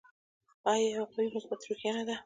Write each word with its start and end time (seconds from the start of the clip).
آیا 0.71 0.87
یوه 0.95 1.07
قوي 1.11 1.27
او 1.29 1.33
مثبته 1.35 1.65
روحیه 1.69 1.91
نه 1.97 2.03
ده؟ 2.07 2.15